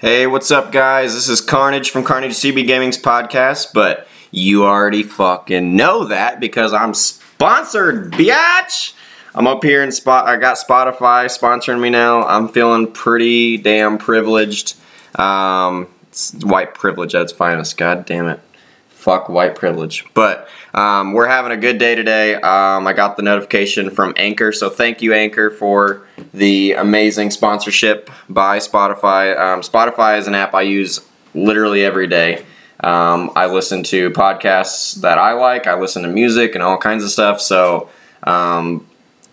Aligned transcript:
Hey, 0.00 0.26
what's 0.26 0.50
up, 0.50 0.72
guys? 0.72 1.12
This 1.12 1.28
is 1.28 1.42
Carnage 1.42 1.90
from 1.90 2.04
Carnage 2.04 2.32
CB 2.32 2.66
Gaming's 2.66 2.96
podcast, 2.96 3.74
but 3.74 4.08
you 4.30 4.64
already 4.64 5.02
fucking 5.02 5.76
know 5.76 6.06
that 6.06 6.40
because 6.40 6.72
I'm 6.72 6.94
sponsored, 6.94 8.10
biatch! 8.12 8.94
I'm 9.34 9.46
up 9.46 9.62
here 9.62 9.82
in 9.82 9.92
spot. 9.92 10.26
I 10.26 10.38
got 10.38 10.56
Spotify 10.56 11.26
sponsoring 11.26 11.82
me 11.82 11.90
now. 11.90 12.22
I'm 12.22 12.48
feeling 12.48 12.90
pretty 12.90 13.58
damn 13.58 13.98
privileged. 13.98 14.74
Um, 15.16 15.86
white 16.44 16.72
privilege 16.72 17.14
at 17.14 17.20
its 17.20 17.32
finest. 17.32 17.76
God 17.76 18.06
damn 18.06 18.26
it. 18.28 18.40
Fuck 19.00 19.30
white 19.30 19.54
privilege. 19.54 20.04
But 20.12 20.46
um, 20.74 21.14
we're 21.14 21.26
having 21.26 21.52
a 21.52 21.56
good 21.56 21.78
day 21.78 21.94
today. 21.94 22.34
Um, 22.34 22.86
I 22.86 22.92
got 22.92 23.16
the 23.16 23.22
notification 23.22 23.88
from 23.88 24.12
Anchor, 24.18 24.52
so 24.52 24.68
thank 24.68 25.00
you, 25.00 25.14
Anchor, 25.14 25.50
for 25.50 26.06
the 26.34 26.74
amazing 26.74 27.30
sponsorship 27.30 28.10
by 28.28 28.58
Spotify. 28.58 29.38
Um, 29.38 29.62
Spotify 29.62 30.18
is 30.18 30.26
an 30.26 30.34
app 30.34 30.52
I 30.52 30.62
use 30.62 31.00
literally 31.34 31.82
every 31.82 32.08
day. 32.08 32.44
Um, 32.80 33.30
I 33.34 33.46
listen 33.46 33.82
to 33.84 34.10
podcasts 34.10 35.00
that 35.00 35.16
I 35.16 35.32
like, 35.32 35.66
I 35.66 35.80
listen 35.80 36.02
to 36.02 36.08
music 36.08 36.54
and 36.54 36.62
all 36.62 36.76
kinds 36.76 37.02
of 37.02 37.10
stuff. 37.10 37.40
So, 37.40 37.88
um, 38.24 38.86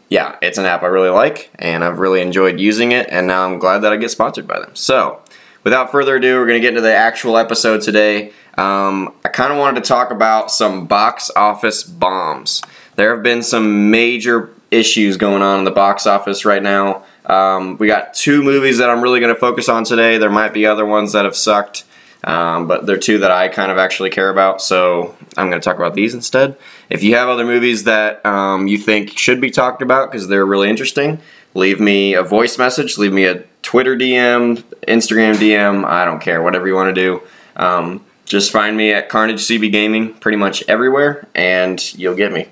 yeah, 0.10 0.38
it's 0.41 0.58
an 0.58 0.66
app 0.66 0.84
I 0.84 0.88
really 0.88 1.10
like, 1.10 1.49
and 1.60 1.84
I've 1.84 1.99
really 1.99 2.22
enjoyed 2.22 2.58
using 2.58 2.94
it, 2.94 3.08
and 3.10 3.27
now 3.27 3.46
I'm 3.46 3.60
glad 3.60 3.80
that 3.80 3.91
I 3.91 3.98
get 3.98 4.12
sponsored 4.12 4.48
by 4.48 4.62
them. 4.62 4.74
So, 4.76 5.22
without 5.64 5.92
further 5.92 6.16
ado, 6.16 6.36
we're 6.36 6.48
going 6.48 6.62
to 6.62 6.66
get 6.66 6.70
into 6.70 6.82
the 6.82 6.96
actual 6.96 7.38
episode 7.38 7.82
today. 7.82 8.32
Um, 8.58 9.14
I 9.24 9.30
kind 9.30 9.52
of 9.52 9.60
wanted 9.60 9.84
to 9.84 9.88
talk 9.88 10.12
about 10.12 10.52
some 10.52 10.88
box 10.88 11.30
office 11.36 11.84
bombs. 11.84 12.62
There 12.96 13.14
have 13.14 13.24
been 13.24 13.44
some 13.44 13.92
major 13.92 14.50
issues 14.72 15.18
going 15.18 15.42
on 15.42 15.60
in 15.60 15.66
the 15.66 15.72
box 15.72 16.08
office 16.08 16.44
right 16.44 16.64
now. 16.64 17.04
Um, 17.26 17.78
we 17.78 17.88
got 17.88 18.14
two 18.14 18.42
movies 18.42 18.80
that 18.80 18.90
I'm 18.90 19.02
really 19.02 19.20
going 19.20 19.34
to 19.34 19.40
focus 19.40 19.70
on 19.70 19.84
today. 19.84 20.18
There 20.18 20.30
might 20.30 20.54
be 20.54 20.66
other 20.66 20.86
ones 20.86 21.14
that 21.14 21.26
have 21.26 21.36
sucked, 21.36 21.84
um, 22.24 22.68
but 22.68 22.86
they're 22.86 22.98
two 22.98 23.20
that 23.20 23.32
I 23.32 23.50
kind 23.50 23.72
of 23.72 23.78
actually 23.78 24.10
care 24.10 24.30
about, 24.30 24.62
so 24.62 25.16
I'm 25.38 25.49
going 25.49 25.62
to 25.62 25.64
talk 25.64 25.77
about 25.77 25.94
these 25.94 26.14
instead. 26.14 26.58
If 26.90 27.04
you 27.04 27.16
have 27.16 27.30
other 27.30 27.46
movies 27.46 27.84
that 27.84 28.26
um, 28.26 28.68
you 28.68 28.77
think 28.77 29.18
should 29.18 29.40
be 29.40 29.52
talked 29.52 29.82
about 29.82 30.12
because 30.12 30.27
they're 30.27 30.46
really 30.46 30.70
interesting, 30.70 31.20
leave 31.54 31.80
me 31.80 32.14
a 32.14 32.24
voice 32.24 32.58
message, 32.58 32.98
leave 32.98 33.14
me 33.14 33.26
a 33.26 33.44
Twitter 33.62 33.96
DM, 33.96 34.63
Instagram 34.88 35.36
DM, 35.36 35.86
I 35.86 36.05
don't 36.05 36.20
care, 36.20 36.41
whatever 36.41 36.68
you 36.68 36.76
want 36.76 36.94
to 36.94 37.02
do. 37.02 37.22
Um, 37.55 38.05
just 38.26 38.52
find 38.52 38.76
me 38.76 38.91
at 38.91 39.10
Carnage 39.10 39.40
CB 39.40 39.72
Gaming 39.72 40.14
pretty 40.14 40.38
much 40.38 40.64
everywhere, 40.68 41.27
and 41.34 41.94
you'll 41.96 42.16
get 42.16 42.32
me. 42.32 42.48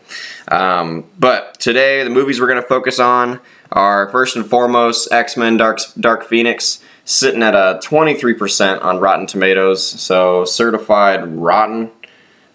Um, 0.47 1.06
but 1.20 1.59
today, 1.59 2.03
the 2.03 2.09
movies 2.09 2.39
we're 2.39 2.47
going 2.47 2.62
to 2.62 2.67
focus 2.67 3.00
on 3.00 3.42
are 3.72 4.09
first 4.09 4.36
and 4.36 4.45
foremost 4.45 5.12
X 5.12 5.36
Men 5.36 5.58
Dark, 5.58 5.80
Dark 6.00 6.23
Phoenix, 6.23 6.81
sitting 7.03 7.44
at 7.44 7.56
a 7.56 7.80
23% 7.84 8.84
on 8.84 9.00
Rotten 9.00 9.28
Tomatoes, 9.28 9.86
so 9.86 10.45
certified 10.45 11.28
rotten. 11.28 11.92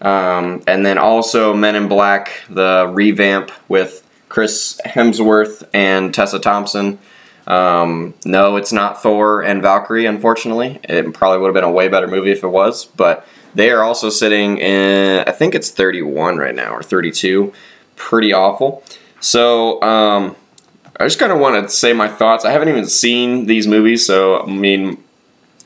Um, 0.01 0.63
and 0.65 0.83
then 0.83 0.97
also 0.97 1.53
Men 1.53 1.75
in 1.75 1.87
Black, 1.87 2.41
the 2.49 2.89
revamp 2.91 3.51
with 3.69 4.07
Chris 4.29 4.81
Hemsworth 4.85 5.63
and 5.73 6.13
Tessa 6.13 6.39
Thompson. 6.39 6.97
Um, 7.47 8.13
no, 8.25 8.55
it's 8.55 8.71
not 8.71 9.01
Thor 9.01 9.41
and 9.41 9.61
Valkyrie, 9.61 10.05
unfortunately. 10.05 10.79
It 10.83 11.13
probably 11.13 11.39
would 11.39 11.47
have 11.47 11.55
been 11.55 11.63
a 11.63 11.71
way 11.71 11.87
better 11.87 12.07
movie 12.07 12.31
if 12.31 12.43
it 12.43 12.47
was, 12.47 12.85
but 12.85 13.25
they 13.55 13.71
are 13.71 13.83
also 13.83 14.09
sitting 14.09 14.57
in, 14.57 15.23
I 15.27 15.31
think 15.31 15.55
it's 15.55 15.69
31 15.69 16.37
right 16.37 16.55
now, 16.55 16.73
or 16.73 16.83
32. 16.83 17.51
Pretty 17.95 18.31
awful. 18.31 18.83
So, 19.19 19.81
um, 19.81 20.35
I 20.99 21.05
just 21.05 21.19
kind 21.19 21.31
of 21.31 21.39
want 21.39 21.63
to 21.63 21.69
say 21.69 21.93
my 21.93 22.07
thoughts. 22.07 22.45
I 22.45 22.51
haven't 22.51 22.69
even 22.69 22.87
seen 22.87 23.47
these 23.47 23.67
movies, 23.67 24.05
so, 24.05 24.41
I 24.41 24.45
mean, 24.45 25.03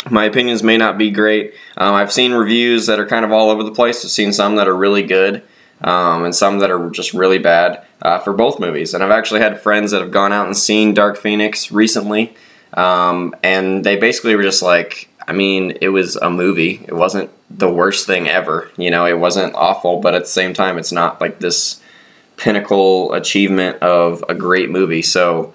my 0.09 0.25
opinions 0.25 0.63
may 0.63 0.77
not 0.77 0.97
be 0.97 1.11
great. 1.11 1.53
Um, 1.77 1.93
I've 1.93 2.11
seen 2.11 2.31
reviews 2.31 2.85
that 2.87 2.99
are 2.99 3.07
kind 3.07 3.25
of 3.25 3.31
all 3.31 3.49
over 3.49 3.63
the 3.63 3.71
place. 3.71 4.03
I've 4.05 4.11
seen 4.11 4.33
some 4.33 4.55
that 4.55 4.67
are 4.67 4.75
really 4.75 5.03
good 5.03 5.43
um, 5.81 6.25
and 6.25 6.35
some 6.35 6.59
that 6.59 6.71
are 6.71 6.89
just 6.89 7.13
really 7.13 7.39
bad 7.39 7.85
uh, 8.01 8.19
for 8.19 8.33
both 8.33 8.59
movies. 8.59 8.93
And 8.93 9.03
I've 9.03 9.11
actually 9.11 9.41
had 9.41 9.59
friends 9.59 9.91
that 9.91 10.01
have 10.01 10.11
gone 10.11 10.31
out 10.31 10.45
and 10.45 10.55
seen 10.55 10.93
Dark 10.93 11.17
Phoenix 11.17 11.71
recently, 11.71 12.35
um, 12.73 13.35
and 13.43 13.83
they 13.83 13.95
basically 13.95 14.35
were 14.35 14.43
just 14.43 14.61
like, 14.61 15.09
I 15.27 15.33
mean, 15.33 15.77
it 15.81 15.89
was 15.89 16.15
a 16.17 16.29
movie. 16.29 16.85
It 16.87 16.93
wasn't 16.93 17.31
the 17.49 17.71
worst 17.71 18.05
thing 18.05 18.27
ever. 18.27 18.69
You 18.77 18.91
know, 18.91 19.05
it 19.05 19.17
wasn't 19.19 19.55
awful, 19.55 19.99
but 19.99 20.13
at 20.13 20.23
the 20.23 20.29
same 20.29 20.53
time, 20.53 20.77
it's 20.77 20.91
not 20.91 21.19
like 21.19 21.39
this 21.39 21.81
pinnacle 22.37 23.13
achievement 23.13 23.77
of 23.81 24.23
a 24.27 24.35
great 24.35 24.69
movie. 24.69 25.01
So, 25.01 25.53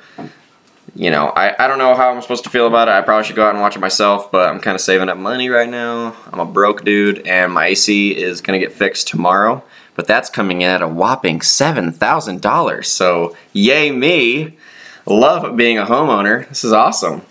you 0.94 1.10
know, 1.10 1.28
I, 1.28 1.54
I 1.62 1.68
don't 1.68 1.78
know 1.78 1.94
how 1.94 2.10
I'm 2.10 2.22
supposed 2.22 2.44
to 2.44 2.50
feel 2.50 2.66
about 2.66 2.88
it. 2.88 2.92
I 2.92 3.02
probably 3.02 3.24
should 3.24 3.36
go 3.36 3.44
out 3.44 3.54
and 3.54 3.60
watch 3.60 3.76
it 3.76 3.80
myself, 3.80 4.32
but 4.32 4.48
I'm 4.48 4.60
kind 4.60 4.74
of 4.74 4.80
saving 4.80 5.08
up 5.08 5.18
money 5.18 5.48
right 5.50 5.68
now. 5.68 6.16
I'm 6.32 6.40
a 6.40 6.44
broke 6.44 6.84
dude, 6.84 7.26
and 7.26 7.52
my 7.52 7.66
AC 7.66 8.16
is 8.16 8.40
going 8.40 8.58
to 8.58 8.66
get 8.66 8.74
fixed 8.74 9.08
tomorrow 9.08 9.62
but 9.94 10.06
that's 10.06 10.30
coming 10.30 10.62
in 10.62 10.70
at 10.70 10.82
a 10.82 10.88
whopping 10.88 11.40
$7,000. 11.40 12.84
So, 12.84 13.36
yay 13.52 13.90
me! 13.90 14.56
Love 15.06 15.56
being 15.56 15.78
a 15.78 15.86
homeowner. 15.86 16.48
This 16.48 16.64
is 16.64 16.72
awesome. 16.72 17.22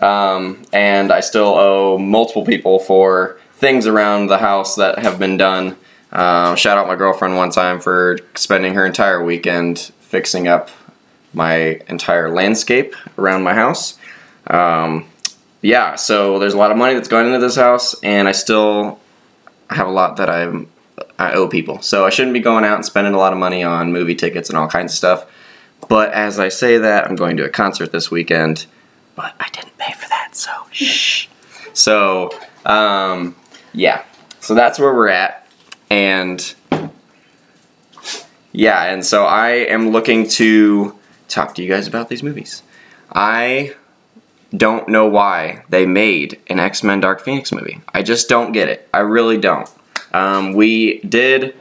Um, 0.00 0.62
and 0.72 1.12
I 1.12 1.20
still 1.20 1.54
owe 1.54 1.98
multiple 1.98 2.44
people 2.44 2.78
for 2.78 3.38
things 3.54 3.86
around 3.86 4.28
the 4.28 4.38
house 4.38 4.76
that 4.76 5.00
have 5.00 5.18
been 5.18 5.36
done. 5.36 5.76
Um, 6.12 6.56
shout 6.56 6.78
out 6.78 6.86
my 6.86 6.96
girlfriend 6.96 7.36
one 7.36 7.50
time 7.50 7.80
for 7.80 8.18
spending 8.34 8.74
her 8.74 8.86
entire 8.86 9.22
weekend 9.22 9.78
fixing 10.00 10.48
up 10.48 10.70
my 11.34 11.80
entire 11.88 12.30
landscape 12.30 12.94
around 13.18 13.42
my 13.42 13.54
house. 13.54 13.98
Um, 14.46 15.08
yeah, 15.60 15.96
so 15.96 16.38
there's 16.38 16.54
a 16.54 16.58
lot 16.58 16.70
of 16.70 16.76
money 16.78 16.94
that's 16.94 17.08
going 17.08 17.26
into 17.26 17.40
this 17.40 17.56
house, 17.56 18.00
and 18.02 18.28
I 18.28 18.32
still 18.32 19.00
have 19.70 19.86
a 19.86 19.90
lot 19.90 20.16
that 20.16 20.30
I'm 20.30 20.68
I 21.18 21.32
owe 21.32 21.48
people. 21.48 21.80
So 21.82 22.06
I 22.06 22.10
shouldn't 22.10 22.34
be 22.34 22.40
going 22.40 22.64
out 22.64 22.76
and 22.76 22.84
spending 22.84 23.14
a 23.14 23.18
lot 23.18 23.32
of 23.32 23.38
money 23.38 23.62
on 23.62 23.92
movie 23.92 24.14
tickets 24.14 24.48
and 24.48 24.58
all 24.58 24.68
kinds 24.68 24.92
of 24.92 24.96
stuff. 24.96 25.26
But 25.88 26.12
as 26.12 26.38
I 26.38 26.48
say 26.48 26.78
that, 26.78 27.06
I'm 27.06 27.16
going 27.16 27.36
to 27.36 27.44
a 27.44 27.48
concert 27.48 27.92
this 27.92 28.10
weekend, 28.10 28.66
but 29.14 29.34
I 29.40 29.48
didn't 29.50 29.76
pay 29.78 29.92
for 29.94 30.08
that, 30.08 30.34
so 30.34 30.50
shh. 30.70 31.28
So, 31.72 32.30
um, 32.66 33.36
yeah. 33.72 34.04
So 34.40 34.54
that's 34.54 34.78
where 34.78 34.92
we're 34.92 35.08
at. 35.08 35.46
And 35.90 36.54
yeah, 38.52 38.84
and 38.84 39.04
so 39.04 39.24
I 39.24 39.50
am 39.50 39.90
looking 39.90 40.28
to 40.30 40.98
talk 41.28 41.54
to 41.54 41.62
you 41.62 41.68
guys 41.68 41.86
about 41.86 42.08
these 42.08 42.22
movies. 42.22 42.62
I 43.12 43.74
don't 44.56 44.88
know 44.88 45.06
why 45.06 45.64
they 45.68 45.86
made 45.86 46.40
an 46.48 46.58
X 46.58 46.82
Men 46.82 47.00
Dark 47.00 47.20
Phoenix 47.20 47.52
movie. 47.52 47.80
I 47.92 48.02
just 48.02 48.28
don't 48.28 48.52
get 48.52 48.68
it. 48.68 48.88
I 48.92 49.00
really 49.00 49.38
don't. 49.38 49.68
Um, 50.12 50.54
we 50.54 51.00
did 51.00 51.54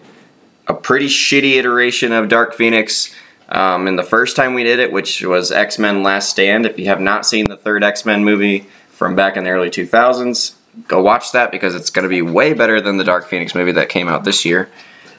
a 0.67 0.73
pretty 0.73 1.07
shitty 1.07 1.53
iteration 1.53 2.11
of 2.11 2.29
Dark 2.29 2.53
Phoenix 2.53 3.13
um, 3.49 3.87
in 3.87 3.95
the 3.95 4.03
first 4.03 4.35
time 4.35 4.53
we 4.53 4.63
did 4.63 4.79
it, 4.79 4.91
which 4.91 5.23
was 5.23 5.51
X 5.51 5.79
Men 5.79 6.03
Last 6.03 6.29
Stand. 6.29 6.65
If 6.65 6.77
you 6.77 6.85
have 6.85 6.99
not 6.99 7.25
seen 7.25 7.45
the 7.45 7.57
third 7.57 7.83
X 7.83 8.05
Men 8.05 8.23
movie 8.23 8.65
from 8.89 9.15
back 9.15 9.37
in 9.37 9.43
the 9.43 9.49
early 9.51 9.69
2000s, 9.69 10.55
go 10.87 11.01
watch 11.01 11.31
that 11.31 11.51
because 11.51 11.75
it's 11.75 11.89
going 11.89 12.03
to 12.03 12.09
be 12.09 12.21
way 12.21 12.53
better 12.53 12.81
than 12.81 12.97
the 12.97 13.03
Dark 13.03 13.27
Phoenix 13.27 13.55
movie 13.55 13.71
that 13.73 13.89
came 13.89 14.07
out 14.07 14.23
this 14.23 14.45
year. 14.45 14.69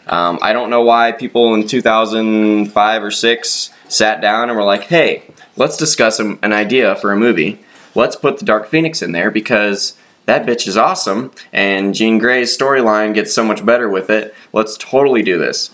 Um, 0.07 0.39
I 0.41 0.53
don't 0.53 0.71
know 0.71 0.83
why 0.83 1.13
people 1.13 1.55
in 1.55 1.67
2005 1.67 3.03
or 3.03 3.11
6 3.11 3.71
sat 3.89 4.21
down 4.21 4.49
and 4.49 4.57
were 4.57 4.65
like, 4.65 4.85
hey, 4.85 5.23
let's 5.57 5.77
discuss 5.77 6.19
an 6.19 6.39
idea 6.43 6.97
for 6.97 7.13
a 7.13 7.17
movie. 7.17 7.61
Let's 7.95 8.17
put 8.17 8.39
the 8.39 8.45
Dark 8.45 8.69
Phoenix 8.69 9.03
in 9.03 9.13
there 9.13 9.31
because 9.31 9.97
that 10.29 10.45
bitch 10.45 10.69
is 10.69 10.77
awesome, 10.77 11.33
and 11.55 11.95
Jean 11.95 12.19
Grey's 12.19 12.55
storyline 12.55 13.15
gets 13.15 13.33
so 13.33 13.43
much 13.43 13.65
better 13.65 13.89
with 13.89 14.11
it. 14.11 14.35
Let's 14.53 14.77
totally 14.77 15.23
do 15.23 15.39
this. 15.39 15.71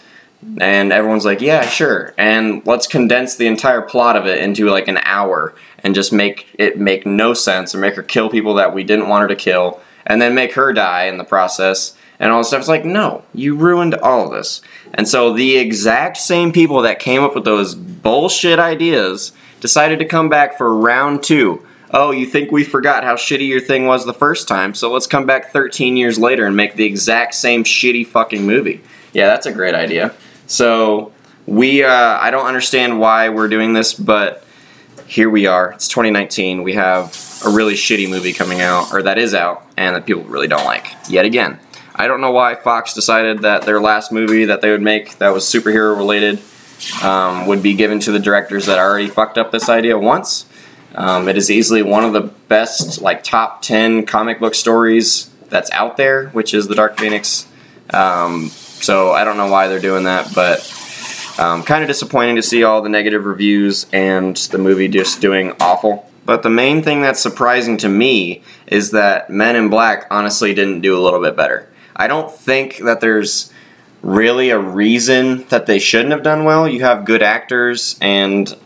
And 0.60 0.92
everyone's 0.92 1.24
like, 1.24 1.40
yeah, 1.40 1.66
sure. 1.66 2.14
And 2.16 2.64
let's 2.64 2.86
condense 2.86 3.34
the 3.34 3.48
entire 3.48 3.82
plot 3.82 4.14
of 4.14 4.26
it 4.26 4.38
into 4.38 4.70
like 4.70 4.86
an 4.86 4.98
hour 4.98 5.56
and 5.82 5.92
just 5.92 6.12
make 6.12 6.54
it 6.56 6.78
make 6.78 7.04
no 7.04 7.34
sense 7.34 7.74
or 7.74 7.78
make 7.78 7.96
her 7.96 8.02
kill 8.04 8.30
people 8.30 8.54
that 8.54 8.72
we 8.72 8.84
didn't 8.84 9.08
want 9.08 9.22
her 9.22 9.28
to 9.28 9.34
kill 9.34 9.80
and 10.06 10.22
then 10.22 10.36
make 10.36 10.52
her 10.52 10.72
die 10.72 11.06
in 11.06 11.18
the 11.18 11.24
process 11.24 11.96
and 12.20 12.30
all 12.30 12.38
this 12.38 12.48
stuff. 12.48 12.60
It's 12.60 12.68
like, 12.68 12.84
no, 12.84 13.24
you 13.34 13.56
ruined 13.56 13.96
all 13.96 14.26
of 14.26 14.30
this. 14.30 14.62
And 14.92 15.08
so 15.08 15.32
the 15.32 15.56
exact 15.56 16.16
same 16.16 16.52
people 16.52 16.82
that 16.82 17.00
came 17.00 17.24
up 17.24 17.34
with 17.34 17.44
those 17.44 17.74
bullshit 17.74 18.60
ideas 18.60 19.32
decided 19.58 19.98
to 19.98 20.04
come 20.04 20.28
back 20.28 20.56
for 20.56 20.76
round 20.76 21.24
two 21.24 21.66
oh, 21.94 22.10
you 22.10 22.26
think 22.26 22.50
we 22.50 22.64
forgot 22.64 23.04
how 23.04 23.14
shitty 23.14 23.48
your 23.48 23.60
thing 23.60 23.86
was 23.86 24.04
the 24.04 24.12
first 24.12 24.48
time, 24.48 24.74
so 24.74 24.92
let's 24.92 25.06
come 25.06 25.24
back 25.24 25.52
13 25.52 25.96
years 25.96 26.18
later 26.18 26.44
and 26.44 26.56
make 26.56 26.74
the 26.74 26.84
exact 26.84 27.34
same 27.34 27.62
shitty 27.62 28.06
fucking 28.06 28.44
movie. 28.44 28.82
Yeah, 29.12 29.28
that's 29.28 29.46
a 29.46 29.52
great 29.52 29.76
idea. 29.76 30.12
So, 30.48 31.12
we, 31.46 31.84
uh, 31.84 32.18
I 32.18 32.30
don't 32.30 32.46
understand 32.46 32.98
why 32.98 33.28
we're 33.28 33.48
doing 33.48 33.74
this, 33.74 33.94
but 33.94 34.44
here 35.06 35.30
we 35.30 35.46
are. 35.46 35.70
It's 35.72 35.88
2019. 35.88 36.62
We 36.64 36.74
have 36.74 37.16
a 37.46 37.50
really 37.50 37.74
shitty 37.74 38.08
movie 38.10 38.32
coming 38.32 38.60
out, 38.60 38.92
or 38.92 39.02
that 39.02 39.16
is 39.16 39.32
out, 39.32 39.64
and 39.76 39.94
that 39.94 40.04
people 40.04 40.24
really 40.24 40.48
don't 40.48 40.64
like. 40.64 40.88
Yet 41.08 41.24
again. 41.24 41.60
I 41.94 42.08
don't 42.08 42.20
know 42.20 42.32
why 42.32 42.56
Fox 42.56 42.92
decided 42.92 43.42
that 43.42 43.62
their 43.62 43.80
last 43.80 44.10
movie 44.10 44.46
that 44.46 44.62
they 44.62 44.70
would 44.72 44.82
make 44.82 45.18
that 45.18 45.32
was 45.32 45.44
superhero 45.44 45.96
related 45.96 46.40
um, 47.04 47.46
would 47.46 47.62
be 47.62 47.74
given 47.74 48.00
to 48.00 48.10
the 48.10 48.18
directors 48.18 48.66
that 48.66 48.80
already 48.80 49.06
fucked 49.06 49.38
up 49.38 49.52
this 49.52 49.68
idea 49.68 49.96
once. 49.96 50.46
Um, 50.94 51.28
it 51.28 51.36
is 51.36 51.50
easily 51.50 51.82
one 51.82 52.04
of 52.04 52.12
the 52.12 52.22
best, 52.22 53.02
like 53.02 53.24
top 53.24 53.62
ten 53.62 54.06
comic 54.06 54.38
book 54.38 54.54
stories 54.54 55.30
that's 55.48 55.70
out 55.72 55.96
there, 55.96 56.28
which 56.28 56.54
is 56.54 56.68
the 56.68 56.74
Dark 56.74 56.98
Phoenix. 56.98 57.46
Um, 57.90 58.48
so 58.48 59.12
I 59.12 59.24
don't 59.24 59.36
know 59.36 59.50
why 59.50 59.68
they're 59.68 59.80
doing 59.80 60.04
that, 60.04 60.32
but 60.34 60.60
um, 61.38 61.62
kind 61.62 61.82
of 61.82 61.88
disappointing 61.88 62.36
to 62.36 62.42
see 62.42 62.62
all 62.62 62.80
the 62.82 62.88
negative 62.88 63.24
reviews 63.24 63.86
and 63.92 64.36
the 64.36 64.58
movie 64.58 64.88
just 64.88 65.20
doing 65.20 65.52
awful. 65.60 66.10
But 66.24 66.42
the 66.42 66.50
main 66.50 66.82
thing 66.82 67.02
that's 67.02 67.20
surprising 67.20 67.76
to 67.78 67.88
me 67.88 68.42
is 68.66 68.92
that 68.92 69.28
Men 69.28 69.56
in 69.56 69.68
Black 69.68 70.06
honestly 70.10 70.54
didn't 70.54 70.80
do 70.80 70.96
a 70.98 71.02
little 71.02 71.20
bit 71.20 71.36
better. 71.36 71.68
I 71.94 72.06
don't 72.06 72.32
think 72.32 72.78
that 72.78 73.00
there's 73.00 73.52
really 74.02 74.50
a 74.50 74.58
reason 74.58 75.44
that 75.48 75.66
they 75.66 75.78
shouldn't 75.78 76.12
have 76.12 76.22
done 76.22 76.44
well. 76.44 76.68
You 76.68 76.82
have 76.82 77.04
good 77.04 77.22
actors, 77.22 77.98
and 78.00 78.56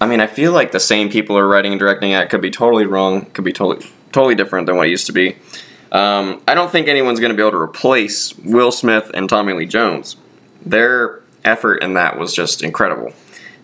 I 0.00 0.06
mean, 0.06 0.20
I 0.20 0.26
feel 0.26 0.52
like 0.52 0.72
the 0.72 0.80
same 0.80 1.08
people 1.08 1.38
are 1.38 1.46
writing 1.46 1.72
and 1.72 1.78
directing 1.78 2.10
it. 2.10 2.28
Could 2.28 2.42
be 2.42 2.50
totally 2.50 2.86
wrong. 2.86 3.26
Could 3.26 3.44
be 3.44 3.52
totally 3.52 3.86
totally 4.12 4.34
different 4.34 4.66
than 4.66 4.76
what 4.76 4.86
it 4.86 4.90
used 4.90 5.06
to 5.06 5.12
be. 5.12 5.36
Um, 5.92 6.42
I 6.48 6.54
don't 6.54 6.70
think 6.70 6.88
anyone's 6.88 7.20
going 7.20 7.30
to 7.30 7.36
be 7.36 7.42
able 7.42 7.52
to 7.52 7.58
replace 7.58 8.36
Will 8.38 8.72
Smith 8.72 9.10
and 9.14 9.28
Tommy 9.28 9.52
Lee 9.52 9.66
Jones. 9.66 10.16
Their 10.64 11.22
effort 11.44 11.76
in 11.82 11.94
that 11.94 12.18
was 12.18 12.34
just 12.34 12.62
incredible. 12.62 13.12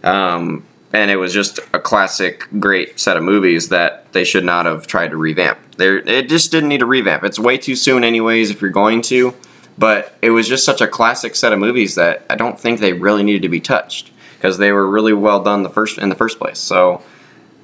Um, 0.05 0.64
and 0.93 1.11
it 1.11 1.17
was 1.17 1.32
just 1.32 1.58
a 1.73 1.81
classic, 1.81 2.46
great 2.58 3.00
set 3.00 3.17
of 3.17 3.23
movies 3.23 3.70
that 3.70 4.12
they 4.12 4.25
should 4.25 4.44
not 4.44 4.67
have 4.67 4.87
tried 4.87 5.11
to 5.11 5.17
revamp. 5.17 5.58
There, 5.76 5.99
it 5.99 6.28
just 6.28 6.52
didn't 6.52 6.69
need 6.69 6.82
a 6.82 6.87
revamp. 6.87 7.25
It's 7.25 7.38
way 7.38 7.56
too 7.56 7.75
soon, 7.75 8.05
anyways, 8.05 8.50
if 8.50 8.61
you're 8.61 8.70
going 8.70 9.02
to. 9.02 9.35
But 9.78 10.14
it 10.20 10.31
was 10.31 10.49
just 10.49 10.64
such 10.64 10.82
a 10.82 10.87
classic 10.87 11.35
set 11.35 11.52
of 11.52 11.58
movies 11.58 11.94
that 11.94 12.26
I 12.28 12.37
don't 12.37 12.61
think 12.61 12.78
they 12.78 12.93
really 12.93 13.23
needed 13.23 13.43
to 13.43 13.49
be 13.49 13.61
touched 13.61 14.12
because 14.42 14.58
they 14.58 14.72
were 14.72 14.88
really 14.88 15.12
well 15.12 15.40
done 15.40 15.62
the 15.62 15.70
first 15.70 15.98
in 15.98 16.08
the 16.08 16.16
first 16.16 16.38
place. 16.40 16.58
So, 16.58 17.00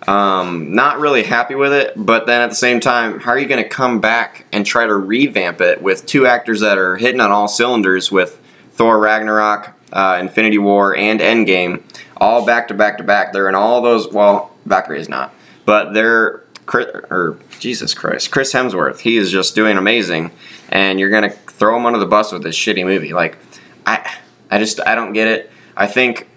um, 0.07 0.77
not 0.77 1.01
really 1.01 1.25
happy 1.25 1.57
with 1.57 1.73
it. 1.73 1.93
But 1.97 2.27
then 2.27 2.41
at 2.41 2.51
the 2.51 2.55
same 2.55 2.79
time, 2.79 3.19
how 3.19 3.33
are 3.33 3.39
you 3.39 3.49
going 3.49 3.63
to 3.63 3.69
come 3.69 4.01
back 4.01 4.47
and 4.53 4.65
try 4.65 4.87
to 4.87 4.95
revamp 4.95 5.61
it 5.61 5.83
with 5.83 6.07
two 6.07 6.25
actors 6.25 6.61
that 6.61 6.79
are 6.79 6.97
hitting 6.97 7.21
on 7.21 7.33
all 7.33 7.49
cylinders 7.49 8.13
with 8.13 8.41
Thor 8.75 9.01
Ragnarok, 9.01 9.75
uh, 9.93 10.19
Infinity 10.21 10.59
War, 10.59 10.97
and 10.97 11.19
Endgame? 11.19 11.83
all 12.21 12.45
back 12.45 12.69
to 12.69 12.75
back 12.75 12.99
to 12.99 13.05
back. 13.05 13.33
They're 13.33 13.49
in 13.49 13.55
all 13.55 13.81
those. 13.81 14.09
Well, 14.09 14.51
Valkyrie 14.67 15.01
is 15.01 15.09
not, 15.09 15.35
but 15.65 15.93
they're 15.95 16.45
or 16.75 17.39
Jesus 17.59 17.95
Christ, 17.95 18.31
Chris 18.31 18.53
Hemsworth. 18.53 19.01
He 19.01 19.17
is 19.17 19.31
just 19.31 19.55
doing 19.55 19.79
amazing, 19.79 20.31
and 20.69 21.01
you're 21.01 21.11
gonna 21.11 21.31
throw 21.31 21.77
him 21.77 21.87
under 21.87 21.99
the 21.99 22.07
bus 22.07 22.33
with 22.33 22.43
this 22.43 22.57
shitty 22.57 22.85
movie. 22.85 23.15
Like, 23.15 23.39
I, 23.87 24.19
I 24.51 24.59
just 24.59 24.81
I 24.87 24.95
don't 24.95 25.13
get 25.13 25.29
it. 25.29 25.51
I 25.77 25.87
think 25.87 26.29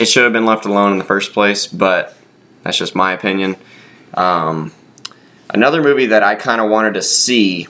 it 0.00 0.06
should 0.06 0.24
have 0.24 0.32
been 0.32 0.46
left 0.46 0.64
alone 0.64 0.92
in 0.92 0.98
the 0.98 1.04
first 1.04 1.32
place, 1.32 1.66
but 1.66 2.16
that's 2.62 2.78
just 2.78 2.94
my 2.94 3.12
opinion. 3.12 3.56
Um, 4.14 4.72
another 5.50 5.82
movie 5.82 6.06
that 6.06 6.22
I 6.22 6.34
kind 6.34 6.60
of 6.60 6.70
wanted 6.70 6.94
to 6.94 7.02
see, 7.02 7.68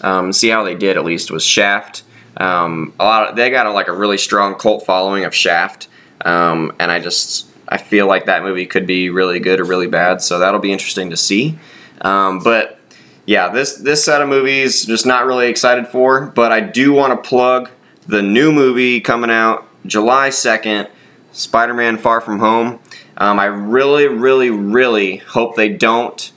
um, 0.00 0.32
see 0.32 0.48
how 0.48 0.64
they 0.64 0.74
did 0.74 0.96
at 0.96 1.04
least, 1.04 1.30
was 1.30 1.44
Shaft. 1.44 2.02
Um, 2.36 2.94
a 2.98 3.04
lot 3.04 3.30
of, 3.30 3.36
they 3.36 3.50
got 3.50 3.66
a, 3.66 3.72
like 3.72 3.88
a 3.88 3.92
really 3.92 4.18
strong 4.18 4.54
cult 4.54 4.86
following 4.86 5.24
of 5.24 5.34
Shaft, 5.34 5.88
um, 6.24 6.72
and 6.78 6.90
I 6.90 7.00
just 7.00 7.46
I 7.68 7.76
feel 7.76 8.06
like 8.06 8.26
that 8.26 8.42
movie 8.42 8.66
could 8.66 8.86
be 8.86 9.10
really 9.10 9.38
good 9.40 9.60
or 9.60 9.64
really 9.64 9.86
bad. 9.86 10.20
So 10.22 10.38
that'll 10.38 10.60
be 10.60 10.72
interesting 10.72 11.10
to 11.10 11.16
see. 11.16 11.58
Um, 12.00 12.40
but 12.40 12.78
yeah, 13.26 13.48
this 13.48 13.76
this 13.76 14.04
set 14.04 14.20
of 14.20 14.28
movies 14.28 14.84
just 14.86 15.06
not 15.06 15.26
really 15.26 15.48
excited 15.48 15.86
for. 15.86 16.26
But 16.26 16.50
I 16.50 16.60
do 16.60 16.92
want 16.92 17.12
to 17.22 17.28
plug 17.28 17.70
the 18.06 18.22
new 18.22 18.50
movie 18.52 19.00
coming 19.00 19.30
out 19.30 19.68
July 19.86 20.30
second, 20.30 20.88
Spider-Man: 21.32 21.98
Far 21.98 22.20
From 22.20 22.38
Home. 22.38 22.78
Um, 23.16 23.38
I 23.38 23.46
really, 23.46 24.06
really, 24.06 24.50
really 24.50 25.18
hope 25.18 25.56
they 25.56 25.68
don't 25.68 26.32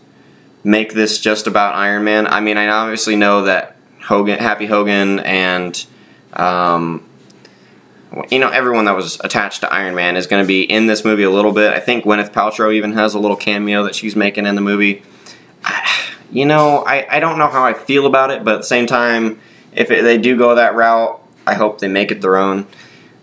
make 0.64 0.94
this 0.94 1.20
just 1.20 1.48
about 1.48 1.76
Iron 1.76 2.04
Man. 2.04 2.28
I 2.28 2.40
mean, 2.40 2.58
I 2.58 2.68
obviously 2.68 3.16
know 3.16 3.44
that 3.44 3.76
Hogan, 4.02 4.40
Happy 4.40 4.66
Hogan, 4.66 5.20
and 5.20 5.86
um, 6.34 7.08
you 8.30 8.40
know, 8.40 8.50
everyone 8.50 8.86
that 8.86 8.96
was 8.96 9.20
attached 9.24 9.62
to 9.62 9.74
Iron 9.74 9.96
Man 9.96 10.16
is 10.18 10.28
going 10.28 10.44
to 10.44 10.48
be 10.48 10.64
in 10.64 10.88
this 10.88 11.04
movie 11.04 11.24
a 11.24 11.32
little 11.32 11.52
bit. 11.52 11.74
I 11.74 11.80
think 11.80 12.06
Gwyneth 12.06 12.32
Paltrow 12.32 12.74
even 12.74 12.94
has 12.94 13.14
a 13.14 13.20
little 13.20 13.38
cameo 13.38 13.84
that 13.84 13.96
she's 13.96 14.16
making 14.16 14.46
in 14.46 14.56
the 14.56 14.62
movie. 14.62 15.04
You 16.32 16.48
know, 16.48 16.80
I, 16.80 17.18
I 17.18 17.20
don't 17.20 17.38
know 17.38 17.48
how 17.48 17.64
I 17.64 17.76
feel 17.76 18.08
about 18.08 18.32
it, 18.32 18.44
but 18.44 18.56
at 18.56 18.58
the 18.62 18.66
same 18.66 18.88
time, 18.88 19.40
if 19.72 19.92
it, 19.92 20.02
they 20.02 20.18
do 20.18 20.36
go 20.36 20.56
that 20.56 20.74
route, 20.74 21.22
I 21.46 21.54
hope 21.54 21.78
they 21.78 21.88
make 21.88 22.10
it 22.10 22.22
their 22.22 22.38
own. 22.38 22.66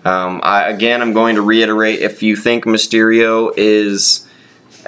Um, 0.04 0.40
I, 0.42 0.68
again, 0.68 1.02
I'm 1.02 1.12
going 1.12 1.36
to 1.36 1.42
reiterate 1.42 2.00
if 2.00 2.22
you 2.22 2.36
think 2.36 2.64
Mysterio 2.64 3.52
is 3.56 4.26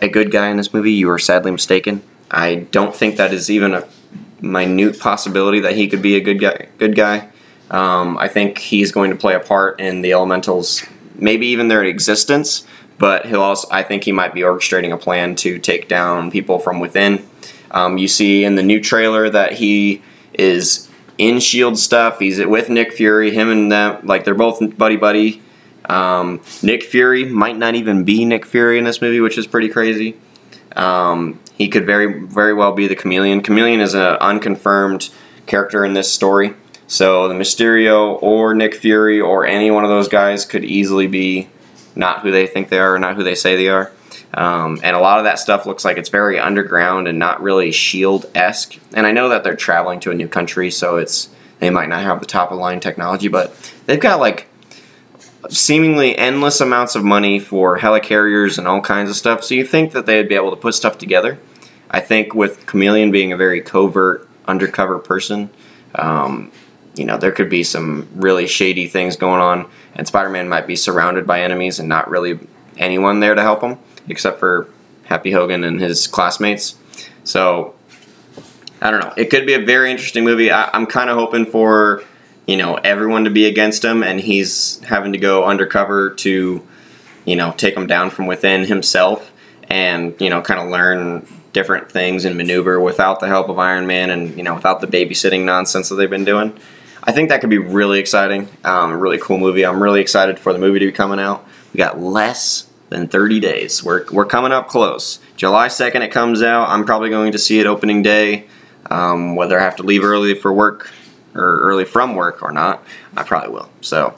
a 0.00 0.08
good 0.08 0.30
guy 0.30 0.48
in 0.48 0.56
this 0.56 0.72
movie, 0.72 0.92
you 0.92 1.10
are 1.10 1.18
sadly 1.18 1.50
mistaken. 1.50 2.02
I 2.30 2.66
don't 2.70 2.94
think 2.94 3.16
that 3.16 3.32
is 3.32 3.50
even 3.50 3.74
a 3.74 3.86
minute 4.40 4.98
possibility 4.98 5.60
that 5.60 5.76
he 5.76 5.86
could 5.86 6.02
be 6.02 6.16
a 6.16 6.20
good 6.20 6.40
guy. 6.40 6.68
Good 6.78 6.96
guy. 6.96 7.28
Um, 7.70 8.18
I 8.18 8.28
think 8.28 8.58
he's 8.58 8.92
going 8.92 9.10
to 9.10 9.16
play 9.16 9.34
a 9.34 9.40
part 9.40 9.80
in 9.80 10.02
the 10.02 10.12
Elementals, 10.12 10.86
maybe 11.14 11.46
even 11.48 11.68
their 11.68 11.84
existence. 11.84 12.66
But 12.98 13.26
he'll 13.26 13.42
also, 13.42 13.68
I 13.70 13.82
think 13.82 14.04
he 14.04 14.12
might 14.12 14.32
be 14.32 14.42
orchestrating 14.42 14.92
a 14.92 14.96
plan 14.96 15.34
to 15.36 15.58
take 15.58 15.88
down 15.88 16.30
people 16.30 16.58
from 16.58 16.78
within. 16.80 17.26
Um, 17.70 17.98
you 17.98 18.06
see 18.06 18.44
in 18.44 18.54
the 18.54 18.62
new 18.62 18.80
trailer 18.80 19.28
that 19.28 19.54
he 19.54 20.02
is 20.34 20.88
in 21.22 21.38
Shield 21.38 21.78
stuff. 21.78 22.18
He's 22.18 22.44
with 22.44 22.68
Nick 22.68 22.92
Fury. 22.92 23.30
Him 23.30 23.48
and 23.48 23.70
them, 23.70 24.04
like 24.04 24.24
they're 24.24 24.34
both 24.34 24.76
buddy 24.76 24.96
buddy. 24.96 25.40
Um, 25.84 26.40
Nick 26.62 26.82
Fury 26.82 27.24
might 27.24 27.56
not 27.56 27.76
even 27.76 28.02
be 28.02 28.24
Nick 28.24 28.44
Fury 28.44 28.76
in 28.76 28.84
this 28.84 29.00
movie, 29.00 29.20
which 29.20 29.38
is 29.38 29.46
pretty 29.46 29.68
crazy. 29.68 30.16
Um, 30.74 31.38
he 31.56 31.68
could 31.68 31.86
very 31.86 32.24
very 32.26 32.54
well 32.54 32.72
be 32.72 32.88
the 32.88 32.96
Chameleon. 32.96 33.40
Chameleon 33.40 33.80
is 33.80 33.94
an 33.94 34.16
unconfirmed 34.20 35.10
character 35.46 35.84
in 35.84 35.94
this 35.94 36.12
story. 36.12 36.54
So 36.88 37.28
the 37.28 37.34
Mysterio 37.34 38.20
or 38.20 38.52
Nick 38.52 38.74
Fury 38.74 39.20
or 39.20 39.46
any 39.46 39.70
one 39.70 39.84
of 39.84 39.90
those 39.90 40.08
guys 40.08 40.44
could 40.44 40.64
easily 40.64 41.06
be 41.06 41.48
not 41.94 42.20
who 42.20 42.32
they 42.32 42.48
think 42.48 42.68
they 42.68 42.78
are 42.78 42.96
or 42.96 42.98
not 42.98 43.14
who 43.14 43.22
they 43.22 43.36
say 43.36 43.54
they 43.54 43.68
are. 43.68 43.92
Um, 44.34 44.80
and 44.82 44.96
a 44.96 45.00
lot 45.00 45.18
of 45.18 45.24
that 45.24 45.38
stuff 45.38 45.66
looks 45.66 45.84
like 45.84 45.98
it's 45.98 46.08
very 46.08 46.38
underground 46.38 47.06
and 47.06 47.18
not 47.18 47.42
really 47.42 47.70
Shield 47.70 48.30
esque. 48.34 48.78
And 48.94 49.06
I 49.06 49.12
know 49.12 49.28
that 49.28 49.44
they're 49.44 49.56
traveling 49.56 50.00
to 50.00 50.10
a 50.10 50.14
new 50.14 50.28
country, 50.28 50.70
so 50.70 50.96
it's 50.96 51.28
they 51.58 51.70
might 51.70 51.88
not 51.88 52.02
have 52.02 52.20
the 52.20 52.26
top 52.26 52.50
of 52.50 52.58
line 52.58 52.80
technology, 52.80 53.28
but 53.28 53.54
they've 53.86 54.00
got 54.00 54.20
like 54.20 54.48
seemingly 55.48 56.16
endless 56.16 56.60
amounts 56.60 56.94
of 56.94 57.04
money 57.04 57.38
for 57.38 57.78
helicarriers 57.78 58.58
and 58.58 58.66
all 58.66 58.80
kinds 58.80 59.10
of 59.10 59.16
stuff. 59.16 59.44
So 59.44 59.54
you 59.54 59.66
think 59.66 59.92
that 59.92 60.06
they'd 60.06 60.28
be 60.28 60.34
able 60.34 60.50
to 60.50 60.56
put 60.56 60.74
stuff 60.74 60.98
together. 60.98 61.38
I 61.90 62.00
think 62.00 62.34
with 62.34 62.64
Chameleon 62.66 63.10
being 63.10 63.32
a 63.32 63.36
very 63.36 63.60
covert, 63.60 64.28
undercover 64.46 64.98
person, 64.98 65.50
um, 65.94 66.50
you 66.94 67.04
know, 67.04 67.18
there 67.18 67.32
could 67.32 67.50
be 67.50 67.64
some 67.64 68.08
really 68.14 68.46
shady 68.46 68.88
things 68.88 69.16
going 69.16 69.40
on, 69.40 69.68
and 69.94 70.06
Spider-Man 70.06 70.48
might 70.48 70.66
be 70.66 70.76
surrounded 70.76 71.26
by 71.26 71.42
enemies 71.42 71.78
and 71.78 71.88
not 71.88 72.08
really 72.10 72.38
anyone 72.78 73.20
there 73.20 73.34
to 73.34 73.42
help 73.42 73.62
him, 73.62 73.78
except 74.08 74.38
for 74.38 74.68
Happy 75.04 75.30
Hogan 75.30 75.64
and 75.64 75.80
his 75.80 76.06
classmates. 76.06 76.76
So, 77.24 77.74
I 78.80 78.90
don't 78.90 79.00
know. 79.00 79.12
It 79.16 79.30
could 79.30 79.46
be 79.46 79.54
a 79.54 79.64
very 79.64 79.90
interesting 79.90 80.24
movie. 80.24 80.50
I, 80.50 80.68
I'm 80.72 80.86
kind 80.86 81.08
of 81.08 81.16
hoping 81.16 81.46
for, 81.46 82.02
you 82.46 82.56
know, 82.56 82.74
everyone 82.74 83.24
to 83.24 83.30
be 83.30 83.46
against 83.46 83.84
him, 83.84 84.02
and 84.02 84.20
he's 84.20 84.80
having 84.80 85.12
to 85.12 85.18
go 85.18 85.44
undercover 85.44 86.10
to, 86.10 86.66
you 87.24 87.36
know, 87.36 87.52
take 87.52 87.76
him 87.76 87.86
down 87.86 88.10
from 88.10 88.26
within 88.26 88.64
himself, 88.64 89.32
and 89.68 90.20
you 90.20 90.28
know, 90.28 90.42
kind 90.42 90.58
of 90.58 90.68
learn 90.68 91.26
different 91.52 91.92
things 91.92 92.24
and 92.24 92.36
maneuver 92.36 92.80
without 92.80 93.20
the 93.20 93.28
help 93.28 93.48
of 93.48 93.58
Iron 93.58 93.86
Man, 93.86 94.10
and 94.10 94.36
you 94.36 94.42
know, 94.42 94.54
without 94.54 94.80
the 94.80 94.88
babysitting 94.88 95.44
nonsense 95.44 95.88
that 95.88 95.94
they've 95.94 96.10
been 96.10 96.24
doing. 96.24 96.58
I 97.04 97.12
think 97.12 97.28
that 97.30 97.40
could 97.40 97.50
be 97.50 97.58
really 97.58 97.98
exciting. 97.98 98.48
Um, 98.64 98.92
a 98.92 98.96
really 98.96 99.18
cool 99.18 99.38
movie. 99.38 99.64
I'm 99.64 99.82
really 99.82 100.00
excited 100.00 100.38
for 100.38 100.52
the 100.52 100.58
movie 100.58 100.78
to 100.80 100.86
be 100.86 100.92
coming 100.92 101.20
out. 101.20 101.46
We 101.72 101.78
got 101.78 102.00
less 102.00 102.68
than 102.92 103.08
30 103.08 103.40
days. 103.40 103.82
We're, 103.82 104.04
we're 104.12 104.26
coming 104.26 104.52
up 104.52 104.68
close. 104.68 105.18
July 105.36 105.68
2nd 105.68 106.02
it 106.02 106.12
comes 106.12 106.42
out. 106.42 106.68
I'm 106.68 106.84
probably 106.84 107.10
going 107.10 107.32
to 107.32 107.38
see 107.38 107.58
it 107.58 107.66
opening 107.66 108.02
day. 108.02 108.46
Um, 108.90 109.36
whether 109.36 109.58
I 109.58 109.62
have 109.62 109.76
to 109.76 109.82
leave 109.82 110.04
early 110.04 110.34
for 110.34 110.52
work 110.52 110.90
or 111.34 111.60
early 111.60 111.84
from 111.84 112.14
work 112.14 112.42
or 112.42 112.52
not, 112.52 112.84
I 113.16 113.22
probably 113.22 113.50
will. 113.50 113.70
So, 113.80 114.14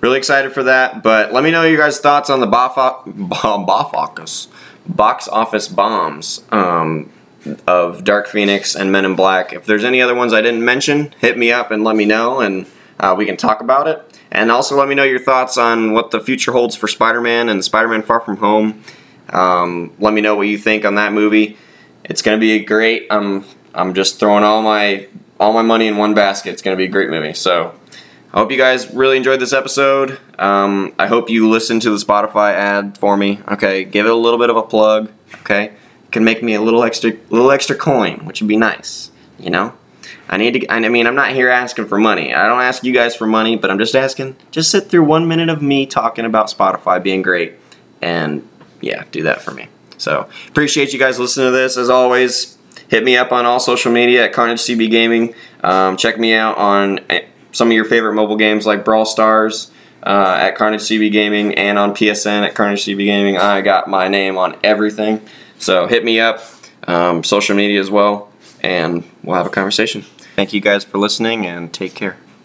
really 0.00 0.18
excited 0.18 0.52
for 0.52 0.62
that. 0.64 1.02
But 1.02 1.32
let 1.32 1.42
me 1.42 1.50
know 1.50 1.64
your 1.64 1.78
guys' 1.78 1.98
thoughts 1.98 2.30
on 2.30 2.40
the 2.40 2.46
office, 2.52 4.48
box 4.86 5.28
office 5.28 5.68
bombs. 5.68 6.42
Um, 6.50 7.10
of 7.66 8.04
Dark 8.04 8.26
Phoenix 8.26 8.74
and 8.74 8.90
Men 8.90 9.04
in 9.04 9.16
Black. 9.16 9.52
If 9.52 9.66
there's 9.66 9.84
any 9.84 10.00
other 10.00 10.14
ones 10.14 10.32
I 10.32 10.40
didn't 10.40 10.64
mention, 10.64 11.14
hit 11.20 11.36
me 11.36 11.52
up 11.52 11.70
and 11.70 11.84
let 11.84 11.94
me 11.96 12.04
know, 12.04 12.40
and 12.40 12.66
uh, 13.00 13.14
we 13.16 13.26
can 13.26 13.36
talk 13.36 13.60
about 13.60 13.88
it. 13.88 14.20
And 14.30 14.50
also 14.50 14.76
let 14.76 14.88
me 14.88 14.94
know 14.94 15.04
your 15.04 15.20
thoughts 15.20 15.56
on 15.56 15.92
what 15.92 16.10
the 16.10 16.20
future 16.20 16.52
holds 16.52 16.74
for 16.74 16.88
Spider-Man 16.88 17.48
and 17.48 17.64
Spider-Man 17.64 18.02
Far 18.02 18.20
From 18.20 18.38
Home. 18.38 18.82
Um, 19.30 19.92
let 19.98 20.12
me 20.12 20.20
know 20.20 20.34
what 20.34 20.48
you 20.48 20.58
think 20.58 20.84
on 20.84 20.96
that 20.96 21.12
movie. 21.12 21.56
It's 22.04 22.22
going 22.22 22.38
to 22.38 22.40
be 22.40 22.52
a 22.52 22.64
great. 22.64 23.06
I'm 23.10 23.44
I'm 23.74 23.94
just 23.94 24.20
throwing 24.20 24.44
all 24.44 24.62
my 24.62 25.08
all 25.40 25.52
my 25.52 25.62
money 25.62 25.86
in 25.86 25.96
one 25.96 26.14
basket. 26.14 26.50
It's 26.50 26.62
going 26.62 26.76
to 26.76 26.78
be 26.78 26.84
a 26.84 26.88
great 26.88 27.10
movie. 27.10 27.34
So 27.34 27.74
I 28.32 28.38
hope 28.38 28.50
you 28.50 28.58
guys 28.58 28.92
really 28.92 29.16
enjoyed 29.16 29.40
this 29.40 29.52
episode. 29.52 30.18
Um, 30.38 30.94
I 30.98 31.06
hope 31.06 31.30
you 31.30 31.48
listened 31.48 31.82
to 31.82 31.90
the 31.90 31.96
Spotify 31.96 32.52
ad 32.52 32.98
for 32.98 33.16
me. 33.16 33.40
Okay, 33.48 33.84
give 33.84 34.06
it 34.06 34.12
a 34.12 34.16
little 34.16 34.38
bit 34.38 34.50
of 34.50 34.56
a 34.56 34.62
plug. 34.62 35.10
Okay, 35.40 35.72
can 36.10 36.24
make 36.24 36.42
me 36.42 36.54
a 36.54 36.60
little 36.60 36.82
extra, 36.84 37.12
little 37.30 37.50
extra 37.50 37.76
coin, 37.76 38.24
which 38.26 38.40
would 38.40 38.48
be 38.48 38.56
nice. 38.56 39.10
You 39.38 39.50
know, 39.50 39.74
I 40.28 40.36
need 40.36 40.54
to. 40.54 40.72
I 40.72 40.88
mean, 40.88 41.06
I'm 41.06 41.14
not 41.14 41.32
here 41.32 41.48
asking 41.48 41.86
for 41.86 41.98
money. 41.98 42.34
I 42.34 42.48
don't 42.48 42.60
ask 42.60 42.84
you 42.84 42.92
guys 42.92 43.14
for 43.14 43.26
money, 43.26 43.56
but 43.56 43.70
I'm 43.70 43.78
just 43.78 43.94
asking. 43.94 44.36
Just 44.50 44.70
sit 44.70 44.88
through 44.88 45.04
one 45.04 45.28
minute 45.28 45.48
of 45.48 45.62
me 45.62 45.86
talking 45.86 46.24
about 46.24 46.48
Spotify 46.48 47.02
being 47.02 47.22
great, 47.22 47.54
and 48.00 48.48
yeah, 48.80 49.04
do 49.10 49.22
that 49.24 49.42
for 49.42 49.52
me. 49.52 49.68
So 49.98 50.28
appreciate 50.48 50.92
you 50.92 50.98
guys 50.98 51.18
listening 51.18 51.48
to 51.48 51.50
this. 51.50 51.76
As 51.76 51.90
always, 51.90 52.56
hit 52.88 53.04
me 53.04 53.16
up 53.16 53.32
on 53.32 53.46
all 53.46 53.60
social 53.60 53.92
media 53.92 54.24
at 54.24 54.32
Carnage 54.32 54.60
CB 54.60 54.90
Gaming. 54.90 55.34
Um, 55.62 55.96
check 55.96 56.18
me 56.18 56.34
out 56.34 56.56
on 56.58 57.00
eh, 57.10 57.24
some 57.52 57.68
of 57.68 57.74
your 57.74 57.84
favorite 57.84 58.14
mobile 58.14 58.36
games 58.36 58.66
like 58.66 58.84
Brawl 58.84 59.04
Stars 59.06 59.70
uh, 60.02 60.36
at 60.40 60.56
Carnage 60.56 60.82
CB 60.82 61.10
Gaming 61.10 61.54
and 61.54 61.78
on 61.78 61.94
PSN 61.94 62.46
at 62.46 62.54
Carnage 62.54 62.84
CB 62.84 62.98
Gaming. 62.98 63.38
I 63.38 63.60
got 63.62 63.88
my 63.88 64.08
name 64.08 64.36
on 64.36 64.56
everything. 64.62 65.22
So 65.58 65.86
hit 65.86 66.04
me 66.04 66.20
up, 66.20 66.42
um, 66.86 67.24
social 67.24 67.56
media 67.56 67.80
as 67.80 67.90
well, 67.90 68.30
and 68.64 69.04
we'll 69.22 69.36
have 69.36 69.46
a 69.46 69.50
conversation. 69.50 70.02
Thank 70.36 70.54
you 70.54 70.60
guys 70.60 70.84
for 70.84 70.96
listening 70.96 71.46
and 71.46 71.72
take 71.72 71.94
care. 71.94 72.16